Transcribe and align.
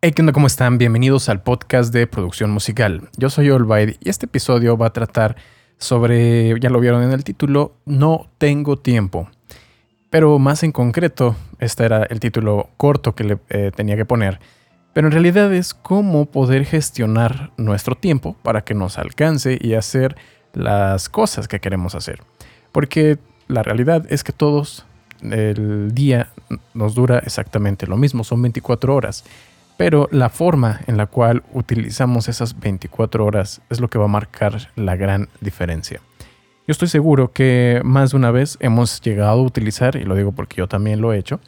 Hey, 0.00 0.12
¿qué 0.12 0.22
onda? 0.22 0.32
¿Cómo 0.32 0.46
están? 0.46 0.78
Bienvenidos 0.78 1.28
al 1.28 1.42
podcast 1.42 1.92
de 1.92 2.06
producción 2.06 2.52
musical. 2.52 3.08
Yo 3.16 3.30
soy 3.30 3.50
Olvaid 3.50 3.96
y 3.98 4.08
este 4.08 4.26
episodio 4.26 4.76
va 4.76 4.86
a 4.86 4.92
tratar 4.92 5.34
sobre, 5.76 6.54
ya 6.60 6.70
lo 6.70 6.78
vieron 6.78 7.02
en 7.02 7.10
el 7.10 7.24
título, 7.24 7.74
No 7.84 8.30
tengo 8.38 8.76
tiempo. 8.76 9.28
Pero 10.08 10.38
más 10.38 10.62
en 10.62 10.70
concreto, 10.70 11.34
este 11.58 11.84
era 11.84 12.04
el 12.04 12.20
título 12.20 12.70
corto 12.76 13.16
que 13.16 13.24
le 13.24 13.38
eh, 13.48 13.72
tenía 13.74 13.96
que 13.96 14.04
poner. 14.04 14.38
Pero 14.92 15.08
en 15.08 15.12
realidad 15.12 15.52
es 15.52 15.74
cómo 15.74 16.26
poder 16.26 16.64
gestionar 16.64 17.50
nuestro 17.56 17.96
tiempo 17.96 18.36
para 18.44 18.60
que 18.60 18.74
nos 18.74 18.98
alcance 18.98 19.58
y 19.60 19.74
hacer 19.74 20.14
las 20.52 21.08
cosas 21.08 21.48
que 21.48 21.58
queremos 21.58 21.96
hacer. 21.96 22.22
Porque 22.70 23.18
la 23.48 23.64
realidad 23.64 24.06
es 24.10 24.22
que 24.22 24.32
todos 24.32 24.86
el 25.22 25.92
día 25.92 26.28
nos 26.72 26.94
dura 26.94 27.18
exactamente 27.18 27.88
lo 27.88 27.96
mismo, 27.96 28.22
son 28.22 28.40
24 28.42 28.94
horas 28.94 29.24
pero 29.78 30.08
la 30.10 30.28
forma 30.28 30.80
en 30.88 30.96
la 30.96 31.06
cual 31.06 31.44
utilizamos 31.54 32.28
esas 32.28 32.58
24 32.58 33.24
horas 33.24 33.62
es 33.70 33.80
lo 33.80 33.88
que 33.88 33.96
va 33.96 34.06
a 34.06 34.08
marcar 34.08 34.70
la 34.74 34.96
gran 34.96 35.28
diferencia. 35.40 36.00
Yo 36.66 36.72
estoy 36.72 36.88
seguro 36.88 37.32
que 37.32 37.80
más 37.84 38.10
de 38.10 38.16
una 38.16 38.32
vez 38.32 38.58
hemos 38.60 39.00
llegado 39.00 39.38
a 39.38 39.42
utilizar, 39.42 39.94
y 39.94 40.02
lo 40.02 40.16
digo 40.16 40.32
porque 40.32 40.56
yo 40.56 40.66
también 40.66 41.00
lo 41.00 41.12
he 41.12 41.18
hecho, 41.18 41.40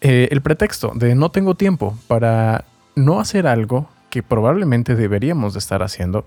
eh, 0.00 0.28
el 0.30 0.42
pretexto 0.42 0.92
de 0.94 1.16
no 1.16 1.32
tengo 1.32 1.56
tiempo 1.56 1.98
para 2.06 2.64
no 2.94 3.18
hacer 3.18 3.48
algo 3.48 3.88
que 4.10 4.22
probablemente 4.22 4.94
deberíamos 4.94 5.52
de 5.52 5.58
estar 5.58 5.82
haciendo, 5.82 6.24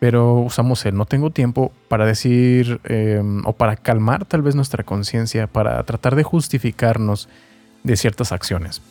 pero 0.00 0.34
usamos 0.34 0.84
el 0.84 0.96
no 0.96 1.06
tengo 1.06 1.30
tiempo 1.30 1.72
para 1.86 2.04
decir 2.06 2.80
em, 2.84 3.46
o 3.46 3.52
para 3.52 3.76
calmar 3.76 4.24
tal 4.24 4.42
vez 4.42 4.56
nuestra 4.56 4.82
conciencia, 4.82 5.46
para 5.46 5.80
tratar 5.84 6.16
de 6.16 6.24
justificarnos 6.24 7.28
de 7.84 7.96
ciertas 7.96 8.32
acciones. 8.32 8.82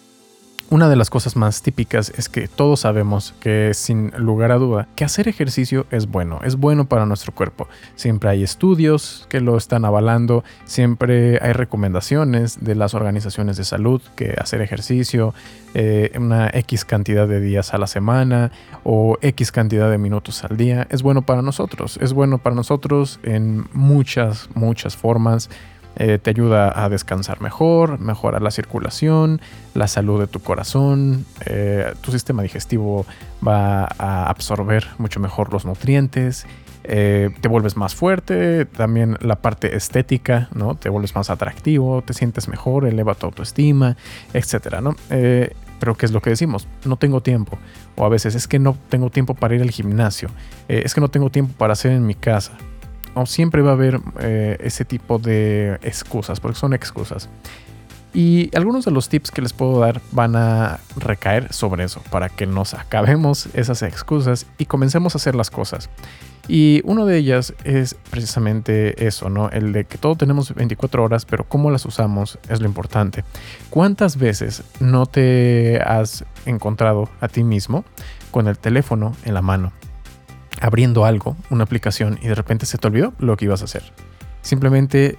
Una 0.71 0.87
de 0.87 0.95
las 0.95 1.09
cosas 1.09 1.35
más 1.35 1.61
típicas 1.63 2.13
es 2.15 2.29
que 2.29 2.47
todos 2.47 2.79
sabemos 2.79 3.33
que 3.41 3.73
sin 3.73 4.11
lugar 4.11 4.53
a 4.53 4.55
duda 4.55 4.87
que 4.95 5.03
hacer 5.03 5.27
ejercicio 5.27 5.85
es 5.91 6.07
bueno, 6.07 6.39
es 6.45 6.55
bueno 6.55 6.85
para 6.85 7.05
nuestro 7.05 7.33
cuerpo. 7.33 7.67
Siempre 7.95 8.29
hay 8.29 8.41
estudios 8.41 9.25
que 9.27 9.41
lo 9.41 9.57
están 9.57 9.83
avalando, 9.83 10.45
siempre 10.63 11.39
hay 11.41 11.51
recomendaciones 11.51 12.63
de 12.63 12.75
las 12.75 12.93
organizaciones 12.93 13.57
de 13.57 13.65
salud 13.65 14.01
que 14.15 14.33
hacer 14.39 14.61
ejercicio 14.61 15.33
eh, 15.73 16.13
una 16.17 16.49
X 16.53 16.85
cantidad 16.85 17.27
de 17.27 17.41
días 17.41 17.73
a 17.73 17.77
la 17.77 17.87
semana 17.87 18.53
o 18.85 19.17
X 19.21 19.51
cantidad 19.51 19.91
de 19.91 19.97
minutos 19.97 20.45
al 20.45 20.55
día 20.55 20.87
es 20.89 21.03
bueno 21.03 21.23
para 21.23 21.41
nosotros, 21.41 21.99
es 22.01 22.13
bueno 22.13 22.37
para 22.37 22.55
nosotros 22.55 23.19
en 23.23 23.65
muchas, 23.73 24.47
muchas 24.55 24.95
formas 24.95 25.49
eh, 25.97 26.19
te 26.21 26.29
ayuda 26.29 26.83
a 26.83 26.89
descansar 26.89 27.41
mejor, 27.41 27.99
mejora 27.99 28.39
la 28.39 28.51
circulación, 28.51 29.41
la 29.73 29.87
salud 29.87 30.19
de 30.19 30.27
tu 30.27 30.39
corazón, 30.39 31.25
eh, 31.45 31.93
tu 32.01 32.11
sistema 32.11 32.43
digestivo 32.43 33.05
va 33.45 33.89
a 33.97 34.29
absorber 34.29 34.87
mucho 34.97 35.19
mejor 35.19 35.51
los 35.51 35.65
nutrientes, 35.65 36.45
eh, 36.83 37.29
te 37.41 37.47
vuelves 37.47 37.75
más 37.75 37.93
fuerte, 37.93 38.65
también 38.65 39.17
la 39.19 39.35
parte 39.35 39.75
estética, 39.75 40.49
¿no? 40.53 40.75
Te 40.75 40.89
vuelves 40.89 41.13
más 41.13 41.29
atractivo, 41.29 42.01
te 42.01 42.13
sientes 42.13 42.47
mejor, 42.47 42.85
eleva 42.85 43.13
tu 43.13 43.27
autoestima, 43.27 43.97
etcétera, 44.33 44.81
¿no? 44.81 44.95
pero 45.79 45.95
¿qué 45.97 46.05
es 46.05 46.11
lo 46.11 46.21
que 46.21 46.29
decimos? 46.29 46.67
No 46.85 46.95
tengo 46.95 47.21
tiempo. 47.21 47.57
O 47.95 48.05
a 48.05 48.09
veces 48.09 48.35
es 48.35 48.47
que 48.47 48.59
no 48.59 48.77
tengo 48.89 49.09
tiempo 49.09 49.33
para 49.33 49.55
ir 49.55 49.63
al 49.63 49.71
gimnasio. 49.71 50.29
es 50.67 50.93
que 50.93 51.01
no 51.01 51.09
tengo 51.09 51.31
tiempo 51.31 51.55
para 51.57 51.73
hacer 51.73 51.93
en 51.93 52.05
mi 52.05 52.13
casa 52.13 52.51
o 53.13 53.25
siempre 53.25 53.61
va 53.61 53.71
a 53.71 53.73
haber 53.73 53.99
eh, 54.19 54.57
ese 54.61 54.85
tipo 54.85 55.19
de 55.19 55.79
excusas, 55.81 56.39
porque 56.39 56.57
son 56.57 56.73
excusas. 56.73 57.29
Y 58.13 58.55
algunos 58.55 58.83
de 58.83 58.91
los 58.91 59.07
tips 59.07 59.31
que 59.31 59.41
les 59.41 59.53
puedo 59.53 59.79
dar 59.79 60.01
van 60.11 60.35
a 60.35 60.79
recaer 60.97 61.53
sobre 61.53 61.85
eso, 61.85 62.01
para 62.11 62.27
que 62.27 62.45
nos 62.45 62.73
acabemos 62.73 63.47
esas 63.53 63.81
excusas 63.83 64.47
y 64.57 64.65
comencemos 64.65 65.15
a 65.15 65.17
hacer 65.17 65.33
las 65.33 65.49
cosas. 65.49 65.89
Y 66.47 66.81
uno 66.83 67.05
de 67.05 67.17
ellas 67.17 67.53
es 67.63 67.95
precisamente 68.09 69.07
eso, 69.07 69.29
¿no? 69.29 69.49
El 69.49 69.71
de 69.71 69.85
que 69.85 69.97
todo 69.97 70.15
tenemos 70.15 70.53
24 70.53 71.03
horas, 71.03 71.25
pero 71.25 71.45
cómo 71.45 71.71
las 71.71 71.85
usamos 71.85 72.39
es 72.49 72.59
lo 72.59 72.67
importante. 72.67 73.23
¿Cuántas 73.69 74.17
veces 74.17 74.63
no 74.81 75.05
te 75.05 75.79
has 75.81 76.25
encontrado 76.45 77.07
a 77.21 77.29
ti 77.29 77.43
mismo 77.43 77.85
con 78.31 78.47
el 78.47 78.57
teléfono 78.57 79.15
en 79.23 79.33
la 79.33 79.41
mano? 79.41 79.71
Abriendo 80.61 81.03
algo, 81.05 81.35
una 81.49 81.63
aplicación, 81.63 82.19
y 82.21 82.27
de 82.27 82.35
repente 82.35 82.65
se 82.65 82.77
te 82.77 82.87
olvidó 82.87 83.13
lo 83.19 83.35
que 83.35 83.45
ibas 83.45 83.61
a 83.61 83.65
hacer. 83.65 83.83
Simplemente 84.41 85.17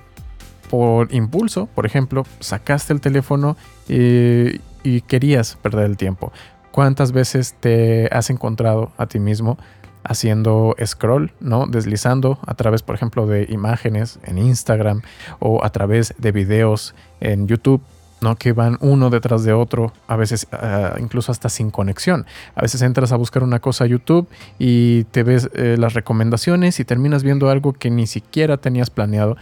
por 0.70 1.12
impulso, 1.12 1.66
por 1.66 1.84
ejemplo, 1.84 2.24
sacaste 2.40 2.94
el 2.94 3.00
teléfono 3.02 3.56
y, 3.88 4.60
querías 5.02 5.56
perder 5.56 5.84
el 5.84 5.96
tiempo. 5.96 6.32
¿Cuántas 6.70 7.12
veces 7.12 7.54
te 7.60 8.08
has 8.10 8.30
encontrado 8.30 8.90
a 8.96 9.06
ti 9.06 9.18
mismo 9.18 9.58
haciendo 10.02 10.74
scroll, 10.84 11.32
¿no? 11.40 11.66
Deslizando 11.66 12.38
a 12.46 12.54
través, 12.54 12.82
por 12.82 12.94
ejemplo, 12.94 13.26
de 13.26 13.46
imágenes 13.50 14.18
en 14.24 14.38
Instagram 14.38 15.02
o 15.38 15.64
a 15.64 15.70
través 15.70 16.14
de 16.18 16.32
videos 16.32 16.94
en 17.20 17.46
YouTube 17.46 17.82
¿no? 18.22 18.36
Que 18.36 18.52
van 18.52 18.78
uno 18.80 19.10
detrás 19.10 19.44
de 19.44 19.52
otro, 19.52 19.92
a 20.06 20.16
veces 20.16 20.46
ah, 20.52 20.96
incluso 20.98 21.32
hasta 21.32 21.48
sin 21.48 21.70
conexión. 21.70 22.26
A 22.54 22.62
veces 22.62 22.82
entras 22.82 23.12
a 23.12 23.16
buscar 23.16 23.42
una 23.42 23.60
cosa 23.60 23.84
a 23.84 23.86
YouTube 23.86 24.28
y 24.58 25.04
te 25.04 25.22
ves 25.22 25.50
eh, 25.54 25.76
las 25.78 25.94
recomendaciones 25.94 26.80
y 26.80 26.84
terminas 26.84 27.22
viendo 27.22 27.50
algo 27.50 27.72
que 27.72 27.90
ni 27.90 28.06
siquiera 28.06 28.56
tenías 28.56 28.90
planeado 28.90 29.36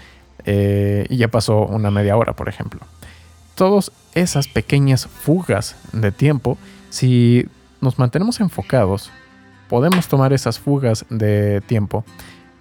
eh, 0.44 1.06
y 1.08 1.16
ya 1.18 1.28
pasó 1.28 1.66
una 1.66 1.90
media 1.90 2.16
hora, 2.16 2.32
por 2.34 2.48
ejemplo. 2.48 2.80
Todas 3.54 3.92
esas 4.14 4.48
pequeñas 4.48 5.06
fugas 5.06 5.76
de 5.92 6.12
tiempo, 6.12 6.56
si 6.88 7.46
nos 7.80 7.98
mantenemos 7.98 8.40
enfocados, 8.40 9.10
podemos 9.68 10.08
tomar 10.08 10.32
esas 10.32 10.58
fugas 10.58 11.04
de 11.10 11.60
tiempo 11.66 12.04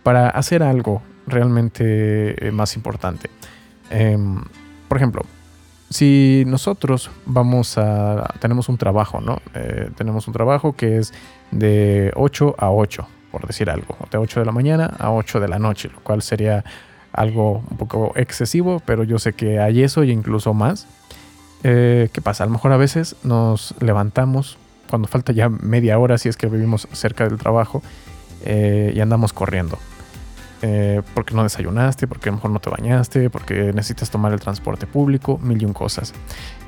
para 0.03 0.29
hacer 0.29 0.63
algo 0.63 1.01
realmente 1.25 2.47
eh, 2.47 2.51
más 2.51 2.75
importante. 2.75 3.29
Em, 3.89 4.43
por 4.87 4.97
ejemplo, 4.97 5.23
si 5.89 6.43
nosotros 6.45 7.09
vamos 7.25 7.77
a, 7.77 8.33
tenemos 8.39 8.69
un 8.69 8.77
trabajo, 8.77 9.21
¿no? 9.21 9.39
Eh, 9.55 9.89
tenemos 9.97 10.27
un 10.27 10.33
trabajo 10.33 10.73
que 10.73 10.97
es 10.97 11.13
de 11.51 12.11
8 12.15 12.55
a 12.57 12.71
8, 12.71 13.07
por 13.31 13.47
decir 13.47 13.69
algo, 13.69 13.97
de 14.11 14.17
8 14.17 14.41
de 14.41 14.45
la 14.45 14.51
mañana 14.51 14.95
a 14.99 15.11
8 15.11 15.39
de 15.39 15.47
la 15.47 15.59
noche, 15.59 15.89
lo 15.93 15.99
cual 16.01 16.21
sería 16.21 16.63
algo 17.11 17.63
un 17.69 17.77
poco 17.77 18.13
excesivo, 18.15 18.81
pero 18.85 19.03
yo 19.03 19.17
sé 19.17 19.33
que 19.33 19.59
hay 19.59 19.83
eso 19.83 20.03
y 20.03 20.11
incluso 20.11 20.53
más. 20.53 20.87
Eh, 21.63 22.09
¿Qué 22.13 22.21
pasa? 22.21 22.43
A 22.43 22.47
lo 22.47 22.53
mejor 22.53 22.71
a 22.71 22.77
veces 22.77 23.15
nos 23.23 23.73
levantamos 23.81 24.57
cuando 24.89 25.07
falta 25.07 25.33
ya 25.33 25.49
media 25.49 25.99
hora, 25.99 26.17
si 26.17 26.29
es 26.29 26.37
que 26.37 26.47
vivimos 26.47 26.87
cerca 26.93 27.27
del 27.27 27.37
trabajo, 27.37 27.81
eh, 28.45 28.93
y 28.95 28.99
andamos 28.99 29.33
corriendo. 29.33 29.77
Eh, 30.61 31.01
porque 31.13 31.33
no 31.33 31.43
desayunaste, 31.43 32.05
porque 32.05 32.27
a 32.27 32.31
lo 32.31 32.37
mejor 32.37 32.51
no 32.51 32.59
te 32.59 32.69
bañaste, 32.69 33.29
porque 33.29 33.71
necesitas 33.73 34.09
tomar 34.09 34.33
el 34.33 34.41
transporte 34.41 34.87
público, 34.87 35.37
mil 35.41 35.61
y 35.61 35.65
un 35.65 35.71
cosas. 35.71 36.13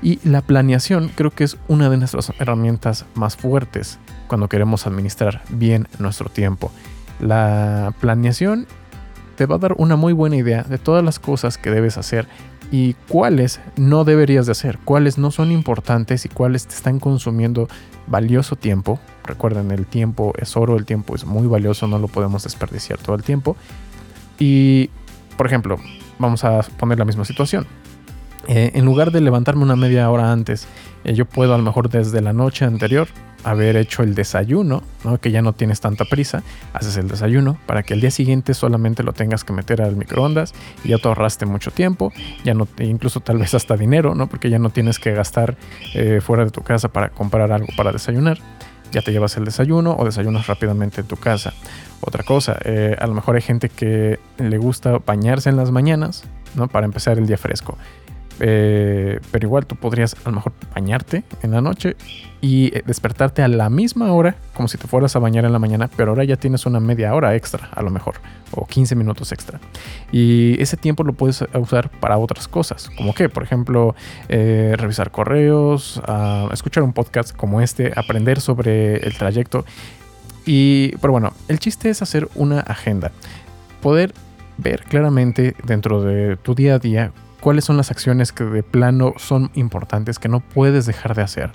Y 0.02 0.20
la 0.24 0.42
planeación 0.42 1.12
creo 1.14 1.32
que 1.32 1.44
es 1.44 1.58
una 1.68 1.90
de 1.90 1.98
nuestras 1.98 2.32
herramientas 2.40 3.06
más 3.16 3.36
fuertes 3.36 4.00
cuando 4.28 4.48
queremos 4.48 4.88
administrar 4.88 5.42
bien 5.50 5.90
nuestro 6.00 6.30
tiempo. 6.30 6.72
La 7.20 7.94
planeación 8.00 8.66
te 9.36 9.46
va 9.46 9.56
a 9.56 9.60
dar 9.60 9.74
una 9.78 9.98
muy 9.98 10.14
buena 10.14 10.38
idea 10.38 10.64
de 10.64 10.78
todas 10.78 11.04
las 11.04 11.20
cosas 11.20 11.58
que 11.58 11.70
debes 11.70 11.98
hacer 11.98 12.28
y 12.72 12.94
cuáles 13.10 13.60
no 13.76 14.06
deberías 14.06 14.46
de 14.46 14.54
hacer, 14.54 14.80
cuáles 14.86 15.18
no 15.18 15.30
son 15.30 15.52
importantes 15.52 16.26
y 16.26 16.30
cuáles 16.30 16.66
te 16.66 16.74
están 16.74 17.00
consumiendo 17.00 17.68
valioso 18.08 18.56
tiempo. 18.56 19.00
Recuerden, 19.26 19.72
el 19.72 19.86
tiempo 19.86 20.34
es 20.38 20.56
oro, 20.56 20.78
el 20.78 20.86
tiempo 20.86 21.14
es 21.14 21.26
muy 21.26 21.48
valioso, 21.48 21.88
no 21.88 22.00
lo 22.00 22.08
podemos 22.08 22.44
desperdiciar 22.44 22.98
todo 22.98 23.16
el 23.16 23.24
tiempo. 23.24 23.58
Y, 24.40 24.90
por 25.38 25.48
ejemplo, 25.48 25.78
vamos 26.18 26.46
a 26.46 26.62
poner 26.78 26.98
la 26.98 27.06
misma 27.06 27.26
situación. 27.26 27.68
Eh, 28.48 28.72
en 28.74 28.86
lugar 28.86 29.12
de 29.12 29.22
levantarme 29.22 29.64
una 29.64 29.76
media 29.76 30.10
hora 30.10 30.32
antes, 30.32 30.68
eh, 31.04 31.14
yo 31.14 31.26
puedo 31.26 31.54
a 31.54 31.58
lo 31.58 31.64
mejor 31.64 31.90
desde 31.90 32.22
la 32.22 32.34
noche 32.34 32.66
anterior 32.66 33.08
haber 33.44 33.76
hecho 33.76 34.04
el 34.04 34.14
desayuno, 34.14 34.84
¿no? 35.04 35.18
que 35.20 35.32
ya 35.32 35.42
no 35.42 35.54
tienes 35.54 35.80
tanta 35.82 36.06
prisa, 36.06 36.44
haces 36.74 36.98
el 36.98 37.08
desayuno 37.08 37.58
para 37.66 37.82
que 37.82 37.96
el 37.96 38.02
día 38.02 38.12
siguiente 38.12 38.54
solamente 38.54 39.02
lo 39.02 39.14
tengas 39.14 39.44
que 39.44 39.52
meter 39.52 39.82
al 39.82 39.96
microondas 39.96 40.54
y 40.84 40.90
ya 40.90 41.00
te 41.00 41.08
ahorraste 41.08 41.48
mucho 41.48 41.72
tiempo, 41.72 42.14
ya 42.44 42.54
no, 42.54 42.68
incluso 42.78 43.20
tal 43.20 43.40
vez 43.40 43.56
hasta 43.56 43.78
dinero, 43.78 44.14
¿no? 44.14 44.28
porque 44.28 44.50
ya 44.50 44.60
no 44.60 44.70
tienes 44.70 45.00
que 45.00 45.12
gastar 45.14 45.58
eh, 45.96 46.20
fuera 46.22 46.46
de 46.46 46.52
tu 46.52 46.62
casa 46.62 46.90
para 46.90 47.10
comprar 47.10 47.52
algo 47.52 47.68
para 47.76 47.92
desayunar. 47.92 48.38
Ya 48.92 49.02
te 49.02 49.14
llevas 49.14 49.38
el 49.38 49.46
desayuno 49.46 49.96
o 49.98 50.04
desayunas 50.04 50.48
rápidamente 50.48 51.00
en 51.00 51.08
tu 51.08 51.16
casa. 51.16 51.54
Otra 52.02 52.26
cosa, 52.26 52.58
a 53.00 53.08
lo 53.08 53.14
mejor 53.14 53.38
hay 53.38 53.42
gente 53.42 53.70
que 53.70 54.20
le 54.38 54.58
gusta 54.58 54.98
bañarse 54.98 55.50
en 55.50 55.56
las 55.56 55.72
mañanas, 55.72 56.26
¿no? 56.56 56.68
Para 56.68 56.88
empezar 56.88 57.18
el 57.18 57.26
día 57.26 57.38
fresco 57.38 57.78
Eh, 58.44 59.20
pero 59.30 59.46
igual 59.48 59.68
tú 59.68 59.76
podrías 59.76 60.16
a 60.26 60.30
lo 60.30 60.38
mejor 60.38 60.54
bañarte 60.74 61.24
en 61.44 61.52
la 61.52 61.62
noche 61.62 61.96
y 62.42 62.76
eh, 62.76 62.82
despertarte 62.84 63.44
a 63.44 63.48
la 63.48 63.70
misma 63.70 64.12
hora, 64.14 64.36
como 64.56 64.68
si 64.68 64.80
te 64.80 64.88
fueras 64.88 65.16
a 65.16 65.20
bañar 65.20 65.46
en 65.46 65.54
la 65.54 65.60
mañana, 65.60 65.92
pero 65.96 66.10
ahora 66.10 66.24
ya 66.24 66.38
tienes 66.38 66.66
una 66.66 66.80
media 66.80 67.14
hora 67.14 67.36
extra, 67.36 67.70
a 67.72 67.84
lo 67.84 67.92
mejor, 67.92 68.16
o 68.50 68.66
15 68.66 68.96
minutos 68.96 69.32
extra. 69.32 69.60
Y 70.12 70.60
ese 70.60 70.76
tiempo 70.76 71.04
lo 71.04 71.14
puedes 71.14 71.46
usar 71.54 71.92
para 72.00 72.18
otras 72.18 72.48
cosas, 72.48 72.90
como 72.98 73.14
que, 73.14 73.30
por 73.30 73.44
ejemplo, 73.44 73.96
eh, 74.28 74.74
revisar 74.76 75.12
correos, 75.12 76.02
ah, 76.08 76.50
escuchar 76.52 76.82
un 76.82 76.94
podcast 76.94 77.36
como 77.36 77.62
este, 77.62 77.94
aprender 77.96 78.42
sobre 78.42 78.96
el 79.06 79.16
trayecto. 79.16 79.66
Y, 80.48 80.96
pero 80.98 81.12
bueno, 81.12 81.34
el 81.48 81.60
chiste 81.60 81.92
es 81.92 82.02
hacer 82.02 82.28
una 82.34 82.62
agenda, 82.62 83.12
poder 83.84 84.16
ver 84.58 84.84
claramente 84.84 85.56
dentro 85.64 86.02
de 86.02 86.38
tu 86.38 86.56
día 86.56 86.76
a 86.76 86.80
día 86.80 87.12
cuáles 87.42 87.66
son 87.66 87.76
las 87.76 87.92
acciones 87.92 88.32
que 88.32 88.46
de 88.46 88.64
plano 88.64 89.14
son 89.18 89.52
importantes, 89.56 90.20
que 90.20 90.30
no 90.30 90.40
puedes 90.40 90.86
dejar 90.86 91.16
de 91.16 91.24
hacer. 91.24 91.52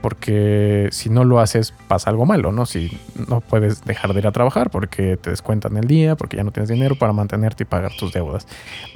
Porque 0.00 0.88
si 0.90 1.10
no 1.10 1.24
lo 1.24 1.38
haces, 1.38 1.72
pasa 1.86 2.10
algo 2.10 2.26
malo, 2.26 2.50
¿no? 2.50 2.66
Si 2.66 2.98
no 3.28 3.40
puedes 3.40 3.84
dejar 3.84 4.12
de 4.12 4.18
ir 4.18 4.26
a 4.26 4.32
trabajar 4.32 4.68
porque 4.68 5.16
te 5.16 5.30
descuentan 5.30 5.76
el 5.76 5.86
día, 5.86 6.16
porque 6.16 6.36
ya 6.36 6.42
no 6.42 6.50
tienes 6.50 6.70
dinero 6.70 6.96
para 6.96 7.12
mantenerte 7.12 7.62
y 7.62 7.66
pagar 7.66 7.92
tus 7.96 8.12
deudas. 8.12 8.48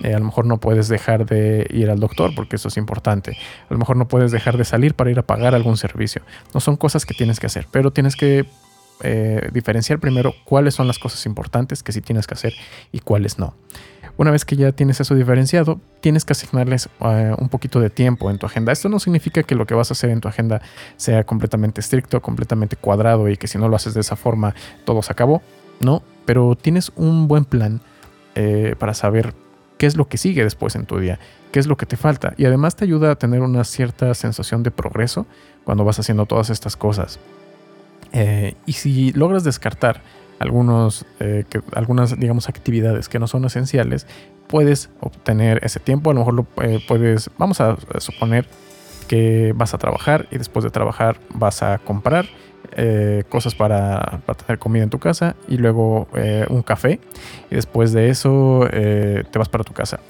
Eh, 0.02 0.14
a 0.14 0.18
lo 0.18 0.24
mejor 0.24 0.46
no 0.46 0.58
puedes 0.58 0.88
dejar 0.88 1.24
de 1.24 1.68
ir 1.70 1.90
al 1.90 2.00
doctor 2.00 2.34
porque 2.34 2.56
eso 2.56 2.66
es 2.66 2.76
importante. 2.76 3.36
A 3.70 3.74
lo 3.74 3.78
mejor 3.78 3.96
no 3.96 4.08
puedes 4.08 4.32
dejar 4.32 4.56
de 4.56 4.64
salir 4.64 4.94
para 4.94 5.12
ir 5.12 5.18
a 5.20 5.22
pagar 5.22 5.54
algún 5.54 5.76
servicio. 5.76 6.22
No 6.52 6.58
son 6.58 6.76
cosas 6.76 7.06
que 7.06 7.14
tienes 7.14 7.38
que 7.38 7.46
hacer, 7.46 7.68
pero 7.70 7.92
tienes 7.92 8.16
que 8.16 8.46
eh, 9.02 9.50
diferenciar 9.52 10.00
primero 10.00 10.34
cuáles 10.44 10.74
son 10.74 10.88
las 10.88 10.98
cosas 10.98 11.24
importantes 11.26 11.82
que 11.82 11.92
sí 11.92 12.00
tienes 12.00 12.26
que 12.26 12.34
hacer 12.34 12.54
y 12.90 13.00
cuáles 13.00 13.38
no. 13.38 13.54
Una 14.18 14.30
vez 14.30 14.44
que 14.44 14.56
ya 14.56 14.72
tienes 14.72 15.00
eso 15.00 15.14
diferenciado, 15.14 15.78
tienes 16.00 16.24
que 16.24 16.32
asignarles 16.32 16.88
eh, 17.00 17.34
un 17.38 17.48
poquito 17.48 17.80
de 17.80 17.90
tiempo 17.90 18.30
en 18.30 18.38
tu 18.38 18.46
agenda. 18.46 18.72
Esto 18.72 18.88
no 18.88 18.98
significa 18.98 19.42
que 19.42 19.54
lo 19.54 19.66
que 19.66 19.74
vas 19.74 19.90
a 19.90 19.94
hacer 19.94 20.10
en 20.10 20.20
tu 20.20 20.28
agenda 20.28 20.62
sea 20.96 21.24
completamente 21.24 21.80
estricto, 21.80 22.20
completamente 22.22 22.76
cuadrado 22.76 23.28
y 23.28 23.36
que 23.36 23.46
si 23.46 23.58
no 23.58 23.68
lo 23.68 23.76
haces 23.76 23.94
de 23.94 24.00
esa 24.00 24.16
forma 24.16 24.54
todo 24.84 25.02
se 25.02 25.12
acabó. 25.12 25.42
No, 25.80 26.02
pero 26.24 26.56
tienes 26.56 26.92
un 26.96 27.28
buen 27.28 27.44
plan 27.44 27.82
eh, 28.34 28.74
para 28.78 28.94
saber 28.94 29.34
qué 29.76 29.86
es 29.86 29.96
lo 29.96 30.08
que 30.08 30.16
sigue 30.16 30.42
después 30.42 30.74
en 30.76 30.86
tu 30.86 30.98
día, 30.98 31.18
qué 31.52 31.58
es 31.58 31.66
lo 31.66 31.76
que 31.76 31.84
te 31.84 31.96
falta. 31.96 32.32
Y 32.38 32.46
además 32.46 32.76
te 32.76 32.84
ayuda 32.84 33.10
a 33.10 33.16
tener 33.16 33.42
una 33.42 33.64
cierta 33.64 34.14
sensación 34.14 34.62
de 34.62 34.70
progreso 34.70 35.26
cuando 35.64 35.84
vas 35.84 35.98
haciendo 35.98 36.24
todas 36.24 36.48
estas 36.48 36.76
cosas. 36.76 37.18
Eh, 38.12 38.54
y 38.64 38.72
si 38.72 39.12
logras 39.12 39.44
descartar 39.44 40.00
algunos, 40.38 41.06
eh, 41.20 41.44
algunas, 41.72 42.18
digamos, 42.18 42.48
actividades 42.48 43.08
que 43.08 43.18
no 43.18 43.26
son 43.26 43.44
esenciales, 43.44 44.06
puedes 44.48 44.90
obtener 45.00 45.60
ese 45.64 45.80
tiempo. 45.80 46.10
A 46.10 46.14
lo 46.14 46.20
mejor 46.20 46.34
lo 46.34 46.46
eh, 46.62 46.80
puedes, 46.86 47.30
vamos 47.38 47.60
a, 47.60 47.76
suponer 47.98 48.46
que 49.08 49.52
vas 49.56 49.72
a 49.74 49.78
trabajar 49.78 50.26
y 50.30 50.38
después 50.38 50.64
de 50.64 50.70
trabajar 50.70 51.18
vas 51.34 51.62
a 51.62 51.78
comprar 51.78 52.26
eh, 52.72 53.22
cosas 53.28 53.54
para, 53.54 54.20
para, 54.26 54.36
tener 54.36 54.58
comida 54.58 54.82
en 54.82 54.90
tu 54.90 54.98
casa 54.98 55.36
y 55.46 55.58
luego 55.58 56.08
un 56.50 56.62
café 56.62 56.98
y 57.48 57.54
después 57.54 57.92
de 57.92 58.08
eso 58.08 58.66
te 58.70 59.38
vas 59.38 59.48
para 59.48 59.62
tu 59.62 59.72
casa. 59.72 60.00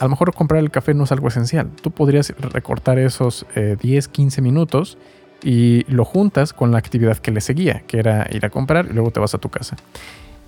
A 0.00 0.04
lo 0.04 0.10
mejor 0.10 0.34
comprar 0.34 0.60
el 0.60 0.70
café 0.70 0.94
no 0.94 1.04
es 1.04 1.12
algo 1.12 1.28
esencial. 1.28 1.70
Tú 1.80 1.92
podrías 1.92 2.34
recortar 2.38 2.98
esos 2.98 3.46
10, 3.54 4.08
15 4.08 4.42
minutos 4.42 4.98
y 5.42 5.84
lo 5.92 6.04
juntas 6.04 6.52
con 6.52 6.70
la 6.72 6.78
actividad 6.78 7.18
que 7.18 7.30
le 7.30 7.40
seguía, 7.40 7.82
que 7.86 7.98
era 7.98 8.26
ir 8.30 8.44
a 8.44 8.50
comprar 8.50 8.86
y 8.90 8.92
luego 8.92 9.10
te 9.10 9.20
vas 9.20 9.34
a 9.34 9.38
tu 9.38 9.48
casa. 9.48 9.76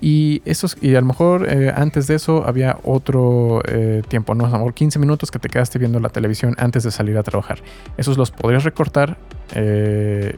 Y, 0.01 0.41
esos, 0.43 0.75
y 0.81 0.95
a 0.95 0.99
lo 0.99 1.07
mejor 1.07 1.47
eh, 1.49 1.71
antes 1.73 2.07
de 2.07 2.15
eso 2.15 2.45
había 2.45 2.77
otro 2.83 3.61
eh, 3.65 4.01
tiempo, 4.07 4.35
¿no? 4.35 4.45
A 4.45 4.49
lo 4.49 4.57
mejor 4.57 4.73
15 4.73 4.99
minutos 4.99 5.31
que 5.31 5.39
te 5.39 5.47
quedaste 5.47 5.79
viendo 5.79 5.97
la 6.01 6.09
televisión 6.09 6.55
antes 6.57 6.83
de 6.83 6.91
salir 6.91 7.17
a 7.17 7.23
trabajar. 7.23 7.59
Esos 7.95 8.17
los 8.17 8.29
podrías 8.29 8.65
recortar 8.65 9.17
eh, 9.55 10.35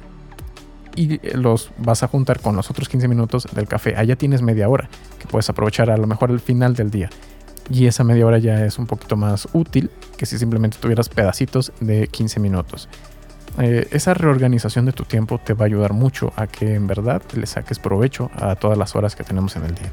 y 0.95 1.19
los 1.35 1.71
vas 1.79 2.03
a 2.03 2.07
juntar 2.07 2.41
con 2.41 2.55
los 2.55 2.69
otros 2.69 2.87
15 2.87 3.07
minutos 3.07 3.47
del 3.55 3.67
café. 3.67 3.95
Allá 3.95 4.15
tienes 4.15 4.43
media 4.43 4.69
hora 4.69 4.87
que 5.19 5.27
puedes 5.27 5.49
aprovechar 5.49 5.89
a 5.89 5.97
lo 5.97 6.05
mejor 6.05 6.29
al 6.29 6.39
final 6.39 6.75
del 6.75 6.91
día. 6.91 7.09
Y 7.67 7.87
esa 7.87 8.03
media 8.03 8.27
hora 8.27 8.37
ya 8.37 8.63
es 8.65 8.77
un 8.77 8.85
poquito 8.85 9.15
más 9.15 9.47
útil 9.53 9.89
que 10.15 10.27
si 10.27 10.37
simplemente 10.37 10.77
tuvieras 10.79 11.09
pedacitos 11.09 11.73
de 11.79 12.07
15 12.07 12.39
minutos. 12.39 12.87
Eh, 13.57 13.87
esa 13.91 14.13
reorganización 14.13 14.85
de 14.85 14.91
tu 14.91 15.03
tiempo 15.05 15.37
te 15.37 15.53
va 15.53 15.63
a 15.63 15.67
ayudar 15.67 15.93
mucho 15.93 16.33
a 16.35 16.47
que 16.47 16.75
en 16.75 16.87
verdad 16.87 17.21
le 17.33 17.45
saques 17.45 17.79
provecho 17.79 18.29
a 18.35 18.55
todas 18.55 18.77
las 18.77 18.95
horas 18.95 19.15
que 19.15 19.23
tenemos 19.23 19.55
en 19.55 19.63
el 19.63 19.75
día. 19.75 19.91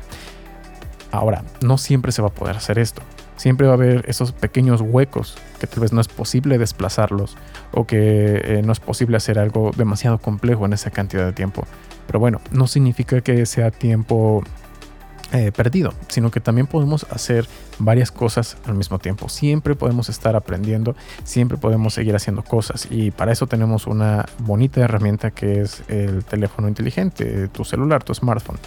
Ahora, 1.12 1.44
no 1.60 1.78
siempre 1.78 2.10
se 2.10 2.22
va 2.22 2.28
a 2.28 2.32
poder 2.32 2.56
hacer 2.56 2.78
esto. 2.78 3.02
Siempre 3.36 3.66
va 3.66 3.74
a 3.74 3.76
haber 3.76 4.04
esos 4.08 4.32
pequeños 4.32 4.80
huecos 4.80 5.36
que 5.60 5.66
tal 5.66 5.80
vez 5.80 5.92
no 5.92 6.00
es 6.00 6.08
posible 6.08 6.58
desplazarlos 6.58 7.36
o 7.72 7.86
que 7.86 8.40
eh, 8.44 8.62
no 8.64 8.72
es 8.72 8.80
posible 8.80 9.16
hacer 9.16 9.38
algo 9.38 9.72
demasiado 9.76 10.18
complejo 10.18 10.64
en 10.64 10.72
esa 10.72 10.90
cantidad 10.90 11.24
de 11.24 11.32
tiempo. 11.32 11.64
Pero 12.06 12.18
bueno, 12.18 12.40
no 12.50 12.66
significa 12.66 13.20
que 13.20 13.44
sea 13.46 13.70
tiempo 13.70 14.42
eh, 15.32 15.50
perdido, 15.50 15.94
sino 16.08 16.30
que 16.30 16.40
también 16.40 16.66
podemos 16.66 17.06
hacer 17.10 17.48
varias 17.78 18.10
cosas 18.10 18.56
al 18.66 18.74
mismo 18.74 18.98
tiempo. 18.98 19.28
Siempre 19.28 19.74
podemos 19.74 20.08
estar 20.08 20.36
aprendiendo, 20.36 20.94
siempre 21.24 21.56
podemos 21.56 21.94
seguir 21.94 22.14
haciendo 22.14 22.42
cosas 22.42 22.86
y 22.90 23.10
para 23.10 23.32
eso 23.32 23.46
tenemos 23.46 23.86
una 23.86 24.26
bonita 24.38 24.82
herramienta 24.82 25.30
que 25.30 25.62
es 25.62 25.82
el 25.88 26.24
teléfono 26.24 26.68
inteligente, 26.68 27.48
tu 27.48 27.64
celular, 27.64 28.04
tu 28.04 28.14
smartphone. 28.14 28.58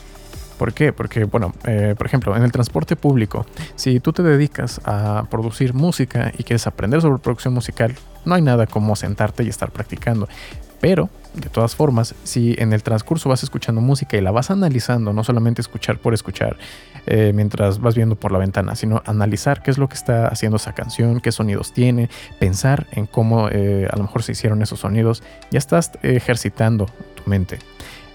¿Por 0.58 0.74
qué? 0.74 0.94
Porque, 0.94 1.26
bueno, 1.26 1.54
eh, 1.66 1.96
por 1.98 2.08
ejemplo, 2.08 2.36
en 2.36 2.44
el 2.44 2.52
transporte 2.52 2.96
público, 2.96 3.46
si 3.76 4.00
tú 4.00 4.14
te 4.14 4.24
dedicas 4.24 4.80
a 4.86 5.26
producir 5.30 5.74
música 5.74 6.32
y 6.38 6.44
quieres 6.44 6.66
aprender 6.66 7.02
sobre 7.02 7.20
producción 7.20 7.54
musical, 7.54 7.94
no 8.24 8.36
hay 8.36 8.42
nada 8.42 8.66
como 8.66 8.96
sentarte 8.96 9.44
y 9.44 9.50
estar 9.50 9.72
practicando. 9.72 10.28
Pero, 10.80 11.10
de 11.34 11.50
todas 11.50 11.76
formas, 11.76 12.16
si 12.24 12.56
en 12.58 12.74
el 12.74 12.84
transcurso 12.84 13.30
vas 13.30 13.44
escuchando 13.44 13.82
música 13.82 14.18
y 14.18 14.22
la 14.22 14.32
vas 14.32 14.52
analizando, 14.52 15.14
no 15.14 15.24
solamente 15.24 15.62
escuchar 15.62 15.98
por 16.00 16.14
escuchar 16.14 16.58
eh, 17.08 17.32
mientras 17.34 17.80
vas 17.80 17.96
viendo 17.96 18.16
por 18.16 18.32
la 18.32 18.40
ventana, 18.40 18.76
sino 18.76 19.02
analizar 19.06 19.62
qué 19.62 19.72
es 19.72 19.78
lo 19.78 19.88
que 19.88 19.96
está 19.96 20.28
haciendo 20.28 20.58
esa 20.58 20.74
canción, 20.74 21.20
qué 21.20 21.32
sonidos 21.32 21.74
tiene, 21.74 22.10
pensar 22.40 22.88
en 22.92 23.06
cómo 23.06 23.50
eh, 23.50 23.88
a 23.92 23.96
lo 23.98 24.04
mejor 24.04 24.24
se 24.24 24.32
hicieron 24.32 24.62
esos 24.62 24.80
sonidos, 24.80 25.24
ya 25.52 25.60
estás 25.60 25.92
ejercitando 26.02 26.88
tu 27.16 27.30
mente. 27.30 27.60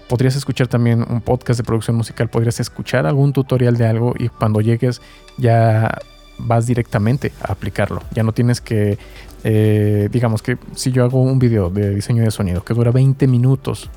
Podrías 0.09 0.35
escuchar 0.35 0.67
también 0.67 1.05
un 1.09 1.21
podcast 1.21 1.57
de 1.57 1.63
producción 1.63 1.95
musical, 1.95 2.29
podrías 2.29 2.59
escuchar 2.59 3.05
algún 3.05 3.31
tutorial 3.31 3.77
de 3.77 3.87
algo 3.87 4.13
y 4.17 4.27
cuando 4.27 4.59
llegues 4.59 5.01
ya 5.37 5.99
vas 6.37 6.65
directamente 6.65 7.31
a 7.41 7.51
aplicarlo. 7.51 8.01
Ya 8.13 8.23
no 8.23 8.31
tienes 8.33 8.61
que 8.61 8.97
eh, 9.43 10.09
digamos 10.11 10.41
que 10.41 10.57
si 10.75 10.91
yo 10.91 11.03
hago 11.03 11.21
un 11.21 11.39
video 11.39 11.69
de 11.69 11.95
diseño 11.95 12.23
de 12.23 12.31
sonido 12.31 12.63
que 12.63 12.73
dura 12.73 12.91
20 12.91 13.27
minutos, 13.27 13.89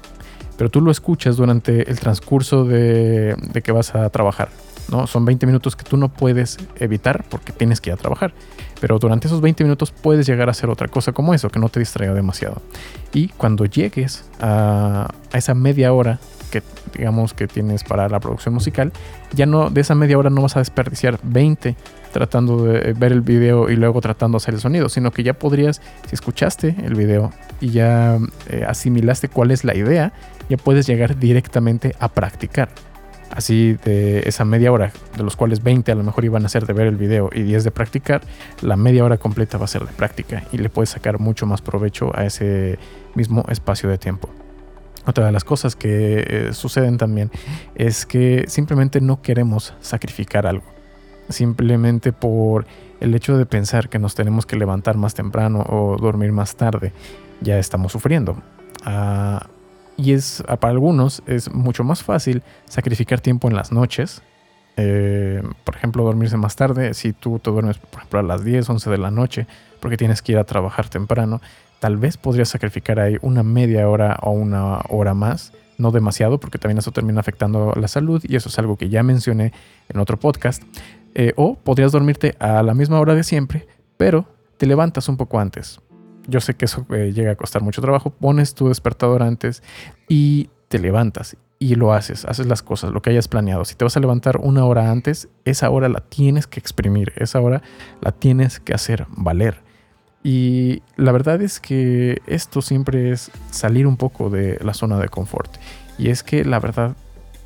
pero 0.57 0.71
tú 0.71 0.81
lo 0.81 0.91
escuchas 0.91 1.37
durante 1.37 1.91
el 1.91 1.99
transcurso 1.99 2.65
de, 2.65 3.37
que 3.63 3.73
vas 3.73 3.95
a 3.95 4.09
trabajar, 4.11 4.49
¿no? 4.91 5.07
Son 5.07 5.25
20 5.25 5.47
minutos 5.47 5.77
que 5.77 5.85
tú 5.85 5.97
no 5.97 6.09
puedes 6.09 6.59
evitar 6.77 7.25
porque 7.29 7.53
tienes 7.53 7.81
que 7.81 7.91
ir 7.91 7.95
a 7.95 7.97
trabajar. 7.97 8.33
Pero 8.81 8.99
durante 8.99 9.27
esos 9.27 9.41
20 9.41 9.65
minutos 9.65 9.91
puedes 9.91 10.27
llegar 10.27 10.49
a 10.49 10.53
hacer 10.53 10.71
otra 10.71 10.89
cosa 10.89 11.13
como 11.13 11.35
eso, 11.35 11.49
que 11.51 11.59
no 11.59 11.69
te 11.69 11.81
distraiga 11.81 12.15
demasiado. 12.15 12.63
Y 13.13 13.29
cuando 13.29 13.67
llegues 13.67 14.25
a, 14.41 15.09
a 15.33 15.39
esa 15.39 15.55
media 15.55 15.93
hora 15.93 16.21
que 16.55 16.63
digamos 16.97 17.35
que 17.35 17.49
tienes 17.49 17.83
para 17.83 18.09
la 18.09 18.21
producción 18.21 18.55
musical, 18.55 18.93
ya 19.33 19.47
no 19.47 19.71
de 19.71 19.81
esa 19.81 19.95
media 19.95 20.17
hora 20.19 20.31
no 20.31 20.43
vas 20.43 20.57
a 20.57 20.61
desperdiciar 20.61 21.19
20 21.23 21.77
tratando 22.13 22.65
de 22.65 22.93
ver 22.93 23.11
el 23.11 23.23
video 23.23 23.69
y 23.71 23.77
luego 23.77 24.01
tratando 24.01 24.39
de 24.39 24.43
hacer 24.43 24.55
el 24.55 24.61
sonido, 24.61 24.89
sino 24.89 25.11
que 25.11 25.25
ya 25.25 25.35
podrías, 25.35 25.83
si 26.09 26.15
escuchaste 26.15 26.77
el 26.85 26.95
video 26.95 27.33
y 27.61 27.71
ya 27.71 28.19
eh, 28.49 28.65
asimilaste 28.67 29.29
cuál 29.29 29.51
es 29.51 29.65
la 29.65 29.75
idea, 29.75 30.13
ya 30.49 30.57
puedes 30.57 30.87
llegar 30.87 31.19
directamente 31.19 31.97
a 31.99 32.09
practicar. 32.09 32.69
Así 33.31 33.77
de 33.85 34.21
esa 34.29 34.45
media 34.45 34.71
hora, 34.71 34.93
de 35.17 35.25
los 35.25 35.35
cuales 35.35 35.65
20 35.65 35.91
a 35.91 35.97
lo 35.97 36.05
mejor 36.05 36.25
iban 36.25 36.47
a 36.47 36.49
ser 36.49 36.67
de 36.67 36.73
ver 36.73 36.87
el 36.87 36.97
video 36.97 37.31
y 37.35 37.43
10 37.43 37.65
de 37.65 37.71
practicar, 37.73 38.21
la 38.63 38.77
media 38.77 39.05
hora 39.05 39.17
completa 39.17 39.59
va 39.59 39.65
a 39.65 39.69
ser 39.69 39.85
de 39.85 39.93
práctica 39.93 40.45
y 40.53 40.59
le 40.59 40.69
puedes 40.69 40.91
sacar 40.91 41.19
mucho 41.19 41.47
más 41.47 41.63
provecho 41.63 42.17
a 42.17 42.25
ese 42.25 42.79
mismo 43.17 43.45
espacio 43.49 43.91
de 43.91 43.99
tiempo. 43.99 44.44
Otra 45.07 45.27
de 45.27 45.33
las 45.33 45.45
cosas 45.45 45.77
que 45.77 46.25
eh, 46.27 46.53
suceden 46.53 46.97
también 46.97 47.31
es 47.75 48.07
que 48.07 48.45
simplemente 48.49 49.01
no 49.01 49.21
queremos 49.21 49.75
sacrificar 49.81 50.47
algo. 50.47 50.65
Simplemente 51.29 52.13
por 52.13 52.67
el 53.01 53.15
hecho 53.15 53.37
de 53.37 53.47
pensar 53.47 53.89
que 53.89 53.99
nos 53.99 54.15
tenemos 54.15 54.47
que 54.47 54.57
levantar 54.57 54.97
más 54.97 55.15
temprano 55.15 55.65
o 55.69 55.97
dormir 55.99 56.33
más 56.33 56.57
tarde, 56.57 56.93
ya 57.41 57.59
estamos 57.59 57.93
sufriendo. 57.93 58.37
Ah, 58.85 59.47
y 59.97 60.13
es 60.13 60.43
para 60.61 60.73
algunos 60.73 61.23
es 61.27 61.53
mucho 61.53 61.85
más 61.85 62.03
fácil 62.03 62.43
sacrificar 62.67 63.21
tiempo 63.21 63.49
en 63.49 63.55
las 63.55 63.73
noches. 63.73 64.23
Eh, 64.77 65.41
por 65.63 65.77
ejemplo, 65.77 66.03
dormirse 66.03 66.37
más 66.37 66.57
tarde. 66.57 66.95
Si 66.95 67.13
tú 67.13 67.39
te 67.39 67.51
duermes, 67.51 67.79
por 67.79 68.01
ejemplo, 68.01 68.19
a 68.19 68.23
las 68.23 68.45
10, 68.45 68.69
11 68.69 68.91
de 68.91 68.99
la 68.99 69.11
noche, 69.11 69.47
porque 69.85 69.99
tienes 69.99 70.23
que 70.23 70.33
ir 70.33 70.39
a 70.39 70.45
trabajar 70.45 70.89
temprano, 70.89 71.43
tal 71.79 71.99
vez 71.99 72.17
podrías 72.17 72.49
sacrificar 72.49 72.99
ahí 72.99 73.19
una 73.21 73.43
media 73.43 73.87
hora 73.87 74.19
o 74.23 74.31
una 74.31 74.79
hora 74.89 75.13
más, 75.13 75.53
no 75.77 75.91
demasiado, 75.91 76.41
porque 76.41 76.57
también 76.57 76.79
eso 76.79 76.91
termina 76.91 77.21
afectando 77.21 77.75
la 77.77 77.87
salud 77.87 78.25
y 78.27 78.35
eso 78.35 78.49
es 78.49 78.59
algo 78.59 78.79
que 78.79 78.89
ya 78.89 79.03
mencioné 79.03 79.53
en 79.91 80.01
otro 80.01 80.19
podcast. 80.19 80.63
Eh, 81.15 81.35
o 81.37 81.57
podrías 81.57 81.93
dormirte 81.93 82.35
a 82.39 82.63
la 82.63 82.73
misma 82.73 82.99
hora 82.99 83.15
de 83.15 83.25
siempre, 83.25 83.69
pero 83.99 84.25
te 84.57 84.65
levantas 84.65 85.07
un 85.11 85.19
poco 85.19 85.39
antes. 85.39 85.79
Yo 86.29 86.41
sé 86.41 86.55
que 86.55 86.65
eso 86.65 86.87
eh, 86.89 87.13
llega 87.15 87.33
a 87.33 87.37
costar 87.37 87.61
mucho 87.61 87.83
trabajo. 87.83 88.09
Pones 88.09 88.55
tu 88.55 88.69
despertador 88.69 89.23
antes 89.23 89.63
y 90.09 90.49
te 90.69 90.79
levantas 90.79 91.37
y 91.59 91.75
lo 91.75 91.93
haces, 91.93 92.25
haces 92.25 92.47
las 92.47 92.63
cosas, 92.63 92.91
lo 92.91 93.03
que 93.03 93.11
hayas 93.11 93.29
planeado. 93.29 93.67
Si 93.67 93.75
te 93.75 93.85
vas 93.85 93.99
a 93.99 94.01
levantar 94.01 94.39
una 94.39 94.65
hora 94.65 94.91
antes, 94.91 95.29
esa 95.45 95.69
hora 95.69 95.91
la 95.91 96.01
tienes 96.01 96.47
que 96.47 96.59
exprimir, 96.59 97.13
esa 97.17 97.39
hora 97.43 97.61
la 98.01 98.13
tienes 98.13 98.61
que 98.61 98.73
hacer 98.73 99.07
valer. 99.11 99.63
Y 100.27 100.83
la 100.97 101.13
verdad 101.13 101.43
es 101.43 101.61
que 101.61 102.23
esto 102.27 102.63
siempre 102.63 103.13
es 103.13 103.31
salir 103.51 103.87
un 103.87 103.99
poco 103.99 104.31
de 104.31 104.59
la 104.65 104.73
zona 104.73 104.99
de 104.99 105.11
confort. 105.11 105.55
Y 105.99 106.09
es 106.09 106.23
que 106.23 106.47
la 106.47 106.59
verdad 106.59 106.97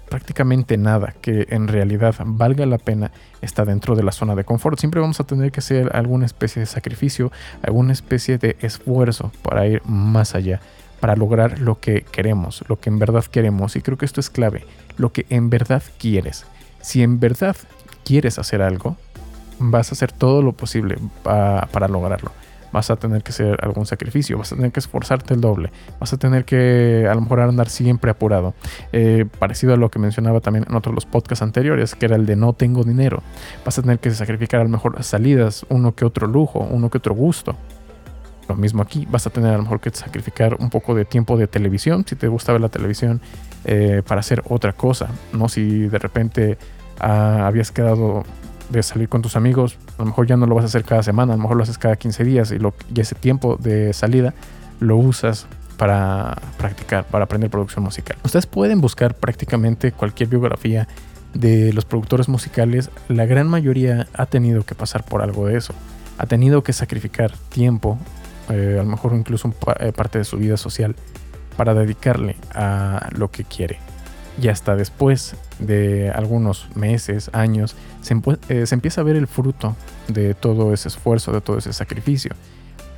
prácticamente 0.08 0.78
nada 0.78 1.12
que 1.20 1.48
en 1.50 1.68
realidad 1.68 2.14
valga 2.24 2.64
la 2.66 2.78
pena 2.78 3.10
está 3.42 3.64
dentro 3.64 3.96
de 3.96 4.04
la 4.04 4.12
zona 4.12 4.36
de 4.36 4.44
confort. 4.44 4.78
Siempre 4.78 5.00
vamos 5.00 5.18
a 5.18 5.24
tener 5.24 5.50
que 5.50 5.58
hacer 5.58 5.90
alguna 5.94 6.24
especie 6.24 6.60
de 6.60 6.66
sacrificio, 6.66 7.32
alguna 7.62 7.92
especie 7.92 8.38
de 8.38 8.56
esfuerzo 8.60 9.32
para 9.42 9.66
ir 9.66 9.82
más 9.84 10.36
allá, 10.36 10.60
para 11.00 11.16
lograr 11.16 11.58
lo 11.58 11.80
que 11.80 12.02
queremos, 12.02 12.64
lo 12.68 12.78
que 12.78 12.90
en 12.90 13.00
verdad 13.00 13.24
queremos. 13.24 13.74
Y 13.74 13.82
creo 13.82 13.98
que 13.98 14.06
esto 14.06 14.20
es 14.20 14.30
clave, 14.30 14.64
lo 14.96 15.12
que 15.12 15.26
en 15.30 15.50
verdad 15.50 15.82
quieres. 15.98 16.46
Si 16.80 17.02
en 17.02 17.18
verdad 17.18 17.56
quieres 18.04 18.38
hacer 18.38 18.62
algo, 18.62 18.96
vas 19.58 19.90
a 19.90 19.94
hacer 19.94 20.12
todo 20.12 20.42
lo 20.42 20.52
posible 20.52 20.96
para 21.24 21.88
lograrlo 21.88 22.30
vas 22.72 22.90
a 22.90 22.96
tener 22.96 23.22
que 23.22 23.30
hacer 23.30 23.58
algún 23.62 23.86
sacrificio, 23.86 24.38
vas 24.38 24.52
a 24.52 24.56
tener 24.56 24.72
que 24.72 24.80
esforzarte 24.80 25.34
el 25.34 25.40
doble, 25.40 25.70
vas 26.00 26.12
a 26.12 26.16
tener 26.16 26.44
que 26.44 27.06
a 27.10 27.14
lo 27.14 27.20
mejor 27.20 27.40
andar 27.40 27.68
siempre 27.68 28.10
apurado. 28.10 28.54
Eh, 28.92 29.26
parecido 29.38 29.74
a 29.74 29.76
lo 29.76 29.90
que 29.90 29.98
mencionaba 29.98 30.40
también 30.40 30.66
en 30.68 30.74
otros 30.74 30.94
los 30.94 31.06
podcasts 31.06 31.42
anteriores, 31.42 31.94
que 31.94 32.06
era 32.06 32.16
el 32.16 32.26
de 32.26 32.36
no 32.36 32.52
tengo 32.52 32.84
dinero. 32.84 33.22
Vas 33.64 33.78
a 33.78 33.82
tener 33.82 33.98
que 33.98 34.10
sacrificar 34.10 34.60
a 34.60 34.64
lo 34.64 34.70
mejor 34.70 35.02
salidas, 35.02 35.66
uno 35.68 35.94
que 35.94 36.04
otro 36.04 36.26
lujo, 36.26 36.60
uno 36.60 36.90
que 36.90 36.98
otro 36.98 37.14
gusto. 37.14 37.56
Lo 38.48 38.56
mismo 38.56 38.82
aquí, 38.82 39.06
vas 39.10 39.26
a 39.26 39.30
tener 39.30 39.52
a 39.52 39.56
lo 39.58 39.62
mejor 39.62 39.80
que 39.80 39.90
sacrificar 39.90 40.56
un 40.58 40.70
poco 40.70 40.94
de 40.94 41.04
tiempo 41.04 41.36
de 41.36 41.46
televisión, 41.46 42.04
si 42.08 42.16
te 42.16 42.28
gusta 42.28 42.52
ver 42.52 42.62
la 42.62 42.70
televisión, 42.70 43.20
eh, 43.64 44.02
para 44.06 44.20
hacer 44.20 44.42
otra 44.48 44.72
cosa, 44.72 45.08
¿no? 45.34 45.48
Si 45.48 45.88
de 45.88 45.98
repente 45.98 46.58
ah, 46.98 47.46
habías 47.46 47.70
quedado 47.70 48.24
de 48.68 48.82
salir 48.82 49.08
con 49.08 49.22
tus 49.22 49.36
amigos, 49.36 49.78
a 49.96 50.02
lo 50.02 50.06
mejor 50.06 50.26
ya 50.26 50.36
no 50.36 50.46
lo 50.46 50.54
vas 50.54 50.64
a 50.64 50.66
hacer 50.66 50.84
cada 50.84 51.02
semana, 51.02 51.34
a 51.34 51.36
lo 51.36 51.42
mejor 51.42 51.56
lo 51.56 51.62
haces 51.62 51.78
cada 51.78 51.96
15 51.96 52.24
días 52.24 52.50
y, 52.50 52.58
lo, 52.58 52.74
y 52.94 53.00
ese 53.00 53.14
tiempo 53.14 53.56
de 53.56 53.92
salida 53.92 54.34
lo 54.80 54.96
usas 54.96 55.46
para 55.76 56.36
practicar, 56.58 57.04
para 57.04 57.24
aprender 57.24 57.50
producción 57.50 57.84
musical. 57.84 58.16
Ustedes 58.24 58.46
pueden 58.46 58.80
buscar 58.80 59.14
prácticamente 59.14 59.92
cualquier 59.92 60.28
biografía 60.28 60.88
de 61.34 61.72
los 61.72 61.84
productores 61.84 62.28
musicales, 62.28 62.90
la 63.08 63.26
gran 63.26 63.48
mayoría 63.48 64.08
ha 64.14 64.26
tenido 64.26 64.64
que 64.64 64.74
pasar 64.74 65.04
por 65.04 65.22
algo 65.22 65.46
de 65.46 65.56
eso, 65.56 65.74
ha 66.16 66.26
tenido 66.26 66.62
que 66.62 66.72
sacrificar 66.72 67.32
tiempo, 67.50 67.98
eh, 68.48 68.76
a 68.80 68.82
lo 68.82 68.88
mejor 68.88 69.14
incluso 69.14 69.54
eh, 69.78 69.92
parte 69.92 70.18
de 70.18 70.24
su 70.24 70.36
vida 70.36 70.56
social, 70.56 70.96
para 71.56 71.74
dedicarle 71.74 72.36
a 72.54 73.08
lo 73.12 73.30
que 73.30 73.44
quiere 73.44 73.78
y 74.40 74.48
hasta 74.48 74.76
después 74.76 75.34
de 75.58 76.10
algunos 76.10 76.68
meses, 76.76 77.30
años, 77.32 77.74
eh, 78.48 78.66
se, 78.66 78.74
empieza 78.74 79.00
a 79.00 79.04
ver 79.04 79.16
el 79.16 79.26
fruto 79.26 79.74
de 80.06 80.34
todo 80.34 80.72
ese 80.72 80.88
esfuerzo, 80.88 81.32
de 81.32 81.40
todo 81.40 81.58
ese 81.58 81.72
sacrificio. 81.72 82.32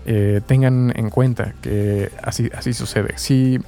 Eh, 0.06 0.40
tengan 0.46 0.92
en 0.96 1.10
cuenta 1.10 1.54
que 1.62 2.10
así, 2.22 2.50
así 2.54 2.72
sucede. 2.74 3.14
Si 3.16 3.58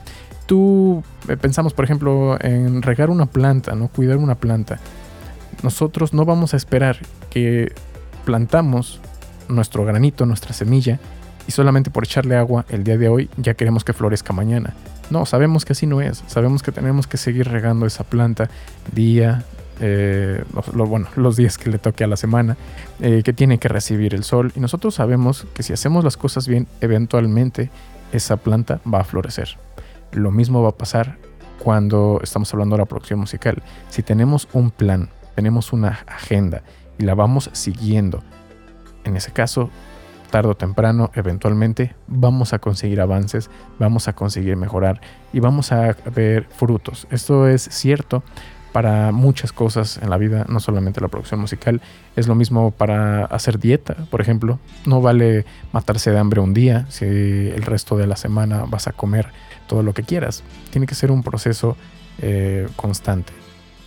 tú 0.46 1.02
eh, 1.28 1.36
pensamos, 1.36 1.72
por 1.72 1.84
ejemplo, 1.84 2.36
en 2.40 2.82
regar 2.82 3.10
una 3.10 3.26
planta, 3.26 3.74
no 3.74 3.88
cuidar 3.88 4.18
una 4.18 4.34
planta, 4.34 4.78
nosotros 5.62 6.12
no 6.12 6.24
vamos 6.24 6.54
a 6.54 6.56
esperar 6.56 6.98
que 7.30 7.72
plantamos 8.24 9.00
nuestro 9.48 9.84
granito, 9.84 10.26
nuestra 10.26 10.52
semilla, 10.52 10.98
y 11.46 11.52
solamente 11.52 11.90
por 11.90 12.04
echarle 12.04 12.36
agua 12.36 12.64
el 12.68 12.84
día 12.84 12.96
de 12.96 13.08
hoy 13.08 13.30
ya 13.36 13.54
queremos 13.54 13.84
que 13.84 13.92
florezca 13.92 14.32
mañana. 14.32 14.74
No, 15.12 15.26
sabemos 15.26 15.66
que 15.66 15.74
así 15.74 15.86
no 15.86 16.00
es. 16.00 16.24
Sabemos 16.26 16.62
que 16.62 16.72
tenemos 16.72 17.06
que 17.06 17.18
seguir 17.18 17.46
regando 17.46 17.84
esa 17.84 18.02
planta 18.02 18.48
día, 18.94 19.44
eh, 19.78 20.42
bueno, 20.72 21.06
los 21.16 21.36
días 21.36 21.58
que 21.58 21.68
le 21.68 21.78
toque 21.78 22.02
a 22.02 22.06
la 22.06 22.16
semana, 22.16 22.56
eh, 22.98 23.20
que 23.22 23.34
tiene 23.34 23.58
que 23.58 23.68
recibir 23.68 24.14
el 24.14 24.24
sol. 24.24 24.52
Y 24.56 24.60
nosotros 24.60 24.94
sabemos 24.94 25.46
que 25.52 25.62
si 25.62 25.74
hacemos 25.74 26.02
las 26.02 26.16
cosas 26.16 26.48
bien, 26.48 26.66
eventualmente 26.80 27.70
esa 28.10 28.38
planta 28.38 28.80
va 28.90 29.00
a 29.00 29.04
florecer. 29.04 29.58
Lo 30.12 30.30
mismo 30.30 30.62
va 30.62 30.70
a 30.70 30.76
pasar 30.78 31.18
cuando 31.58 32.18
estamos 32.22 32.50
hablando 32.54 32.76
de 32.76 32.80
la 32.80 32.86
producción 32.86 33.20
musical. 33.20 33.62
Si 33.90 34.02
tenemos 34.02 34.48
un 34.54 34.70
plan, 34.70 35.10
tenemos 35.34 35.74
una 35.74 35.90
agenda 36.06 36.62
y 36.98 37.04
la 37.04 37.14
vamos 37.14 37.50
siguiendo, 37.52 38.22
en 39.04 39.16
ese 39.16 39.30
caso 39.30 39.68
tarde 40.32 40.48
o 40.48 40.56
temprano, 40.56 41.10
eventualmente, 41.14 41.94
vamos 42.08 42.54
a 42.54 42.58
conseguir 42.58 43.02
avances, 43.02 43.50
vamos 43.78 44.08
a 44.08 44.14
conseguir 44.14 44.56
mejorar 44.56 45.00
y 45.32 45.40
vamos 45.40 45.70
a 45.72 45.94
ver 46.14 46.48
frutos. 46.48 47.06
Esto 47.10 47.46
es 47.46 47.68
cierto 47.70 48.24
para 48.72 49.12
muchas 49.12 49.52
cosas 49.52 50.00
en 50.02 50.08
la 50.08 50.16
vida, 50.16 50.46
no 50.48 50.58
solamente 50.58 51.02
la 51.02 51.08
producción 51.08 51.38
musical. 51.38 51.82
Es 52.16 52.26
lo 52.26 52.34
mismo 52.34 52.70
para 52.70 53.26
hacer 53.26 53.58
dieta, 53.58 53.94
por 54.10 54.22
ejemplo. 54.22 54.58
No 54.86 55.02
vale 55.02 55.44
matarse 55.72 56.10
de 56.10 56.18
hambre 56.18 56.40
un 56.40 56.54
día 56.54 56.86
si 56.88 57.04
el 57.04 57.62
resto 57.62 57.98
de 57.98 58.06
la 58.06 58.16
semana 58.16 58.64
vas 58.64 58.88
a 58.88 58.92
comer 58.92 59.26
todo 59.68 59.82
lo 59.82 59.92
que 59.92 60.02
quieras. 60.02 60.42
Tiene 60.70 60.86
que 60.86 60.94
ser 60.94 61.10
un 61.10 61.22
proceso 61.22 61.76
eh, 62.22 62.66
constante. 62.76 63.34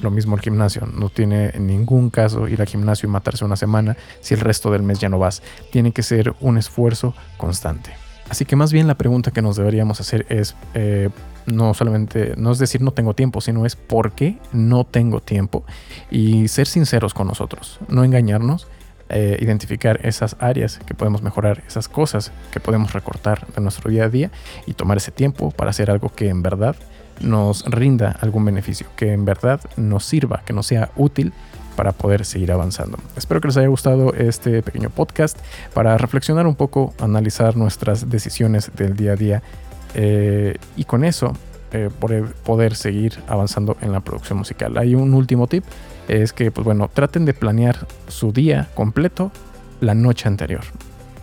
Lo 0.02 0.12
mismo 0.12 0.36
el 0.36 0.42
gimnasio, 0.42 0.86
no 0.86 1.10
tiene 1.10 1.52
en 1.54 1.68
ningún 1.68 2.10
caso 2.10 2.48
ir 2.48 2.62
al 2.62 2.68
gimnasio 2.68 3.08
y 3.08 3.12
matarse 3.12 3.46
una 3.46 3.56
semana 3.56 3.96
si 4.20 4.34
el 4.34 4.42
resto 4.42 4.72
del 4.72 4.84
mes 4.84 5.00
ya 5.00 5.10
no 5.10 5.20
vas. 5.20 5.42
Tiene 5.72 5.92
que 5.92 6.04
ser 6.04 6.36
un 6.42 6.58
esfuerzo 6.58 7.14
constante. 7.38 7.92
Así 8.30 8.46
que 8.46 8.56
más 8.56 8.74
bien 8.74 8.88
la 8.88 8.96
pregunta 8.96 9.32
que 9.32 9.42
nos 9.42 9.56
deberíamos 9.56 10.02
hacer 10.02 10.26
es, 10.30 10.56
eh, 10.74 11.10
no 11.46 11.74
solamente, 11.74 12.34
no 12.38 12.52
es 12.52 12.58
decir 12.58 12.82
no 12.82 12.92
tengo 12.92 13.14
tiempo, 13.14 13.40
sino 13.40 13.66
es 13.66 13.76
por 13.76 14.14
qué 14.14 14.38
no 14.52 14.84
tengo 14.84 15.22
tiempo 15.22 15.64
y 16.10 16.48
ser 16.48 16.66
sinceros 16.66 17.14
con 17.14 17.28
nosotros, 17.28 17.80
no 17.88 18.04
engañarnos, 18.04 18.68
eh, 19.10 19.38
identificar 19.40 20.00
esas 20.02 20.36
áreas 20.40 20.80
que 20.80 20.96
podemos 20.96 21.22
mejorar, 21.22 21.64
esas 21.68 21.88
cosas 21.88 22.32
que 22.52 22.60
podemos 22.60 22.94
recortar 22.94 23.46
de 23.54 23.62
nuestro 23.62 23.92
día 23.92 24.06
a 24.06 24.10
día 24.10 24.32
y 24.66 24.74
tomar 24.74 24.98
ese 24.98 25.12
tiempo 25.12 25.52
para 25.52 25.70
hacer 25.70 25.92
algo 25.92 26.10
que 26.10 26.30
en 26.30 26.42
verdad 26.42 26.76
nos 27.22 27.64
rinda 27.66 28.18
algún 28.22 28.46
beneficio, 28.46 28.88
que 28.96 29.14
en 29.14 29.26
verdad 29.26 29.62
nos 29.78 30.06
sirva, 30.06 30.42
que 30.46 30.54
nos 30.54 30.68
sea 30.68 30.92
útil 30.96 31.34
para 31.76 31.92
poder 31.92 32.26
seguir 32.26 32.52
avanzando. 32.52 32.98
Espero 33.18 33.42
que 33.42 33.50
les 33.50 33.58
haya 33.58 33.68
gustado 33.68 34.14
este 34.14 34.64
pequeño 34.64 34.90
podcast 34.90 35.38
para 35.74 35.98
reflexionar 35.98 36.48
un 36.48 36.56
poco, 36.56 36.94
analizar 37.00 37.58
nuestras 37.58 38.10
decisiones 38.10 38.72
del 38.76 38.96
día 38.96 39.14
a 39.14 39.16
día 39.16 39.44
eh, 39.94 40.56
y 40.76 40.86
con 40.86 41.04
eso 41.04 41.34
eh, 41.72 41.90
poder 42.44 42.76
seguir 42.76 43.20
avanzando 43.28 43.78
en 43.82 43.92
la 43.92 44.00
producción 44.00 44.40
musical. 44.40 44.78
Hay 44.78 44.96
un 44.96 45.14
último 45.14 45.48
tip, 45.48 45.64
es 46.08 46.32
que 46.32 46.52
pues 46.52 46.64
bueno, 46.64 46.90
traten 46.94 47.26
de 47.26 47.34
planear 47.34 47.88
su 48.08 48.32
día 48.32 48.70
completo 48.74 49.32
la 49.82 49.94
noche 49.94 50.28
anterior. 50.28 50.64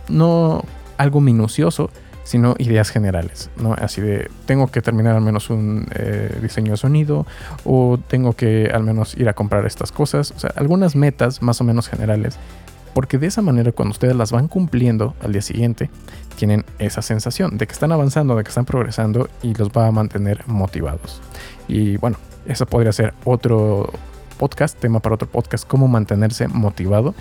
No 0.09 0.63
algo 0.97 1.21
minucioso, 1.21 1.89
sino 2.23 2.55
ideas 2.57 2.89
generales, 2.89 3.49
¿no? 3.57 3.73
Así 3.73 4.01
de, 4.01 4.29
tengo 4.45 4.67
que 4.67 4.81
terminar 4.81 5.15
al 5.15 5.21
menos 5.21 5.49
un 5.49 5.87
eh, 5.93 6.37
diseño 6.41 6.71
de 6.71 6.77
sonido 6.77 7.25
o 7.65 7.99
tengo 8.07 8.33
que 8.33 8.71
al 8.73 8.83
menos 8.83 9.15
ir 9.15 9.29
a 9.29 9.33
comprar 9.33 9.65
estas 9.65 9.91
cosas, 9.91 10.31
o 10.35 10.39
sea, 10.39 10.51
algunas 10.55 10.95
metas 10.95 11.41
más 11.41 11.59
o 11.61 11.63
menos 11.63 11.89
generales, 11.89 12.37
porque 12.93 13.17
de 13.17 13.27
esa 13.27 13.41
manera 13.41 13.71
cuando 13.71 13.91
ustedes 13.91 14.15
las 14.15 14.31
van 14.31 14.47
cumpliendo 14.47 15.15
al 15.21 15.33
día 15.33 15.41
siguiente, 15.41 15.89
tienen 16.37 16.65
esa 16.79 17.01
sensación 17.01 17.57
de 17.57 17.67
que 17.67 17.73
están 17.73 17.91
avanzando, 17.91 18.35
de 18.35 18.43
que 18.43 18.49
están 18.49 18.65
progresando 18.65 19.29
y 19.41 19.53
los 19.53 19.69
va 19.69 19.87
a 19.87 19.91
mantener 19.91 20.43
motivados. 20.47 21.21
Y 21.67 21.97
bueno, 21.97 22.17
eso 22.45 22.65
podría 22.65 22.91
ser 22.91 23.13
otro 23.25 23.91
podcast, 24.37 24.79
tema 24.79 24.99
para 24.99 25.15
otro 25.15 25.27
podcast, 25.27 25.67
cómo 25.67 25.87
mantenerse 25.87 26.47
motivado 26.47 27.13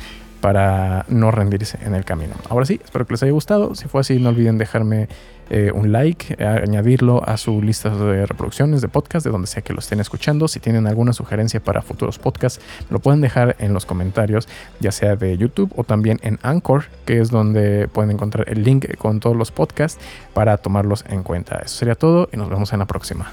para 0.43 1.07
no 1.09 1.31
rendirse 1.31 1.79
en 1.87 1.95
el 1.95 2.05
camino. 2.05 2.35
Ahora 2.51 2.67
sí, 2.67 2.81
espero 2.85 3.07
que 3.07 3.15
les 3.15 3.23
haya 3.23 3.33
gustado. 3.33 3.75
Si 3.77 3.87
fue 3.87 4.01
así, 4.03 4.19
no 4.19 4.31
olviden 4.31 4.59
dejarme 4.59 5.09
eh, 5.51 5.71
un 5.73 5.93
like, 5.93 6.35
eh, 6.37 6.45
añadirlo 6.45 7.23
a 7.25 7.37
su 7.37 7.63
lista 7.63 7.91
de 7.91 8.27
reproducciones 8.27 8.81
de 8.83 8.89
podcast, 8.89 9.25
de 9.25 9.31
donde 9.31 9.47
sea 9.47 9.63
que 9.63 9.73
lo 9.73 9.79
estén 9.79 10.01
escuchando. 10.01 10.49
Si 10.49 10.59
tienen 10.59 10.89
alguna 10.89 11.13
sugerencia 11.13 11.61
para 11.61 11.81
futuros 11.81 12.19
podcasts, 12.19 12.61
lo 12.91 12.99
pueden 12.99 13.21
dejar 13.21 13.55
en 13.61 13.73
los 13.73 13.87
comentarios, 13.87 14.49
ya 14.81 14.91
sea 14.91 15.15
de 15.15 15.39
YouTube 15.39 15.73
o 15.77 15.85
también 15.85 16.19
en 16.23 16.41
Anchor, 16.43 16.87
que 17.07 17.21
es 17.21 17.31
donde 17.31 17.87
pueden 17.87 18.11
encontrar 18.11 18.49
el 18.49 18.65
link 18.65 18.97
con 18.97 19.21
todos 19.21 19.37
los 19.37 19.53
podcasts 19.53 20.03
para 20.35 20.57
tomarlos 20.57 21.05
en 21.09 21.23
cuenta. 21.23 21.61
Eso 21.65 21.77
sería 21.77 21.95
todo 21.95 22.29
y 22.33 22.37
nos 22.37 22.51
vemos 22.51 22.73
en 22.73 22.81
la 22.81 22.87
próxima. 22.87 23.33